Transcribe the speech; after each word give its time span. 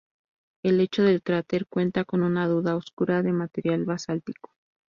El 0.63 0.79
lecho 0.79 1.03
del 1.03 1.21
cráter 1.21 1.67
cuenta 1.67 2.05
con 2.05 2.23
una 2.23 2.47
duna 2.47 2.75
oscura 2.75 3.21
de 3.21 3.33
material 3.33 3.85
basáltico. 3.85 4.55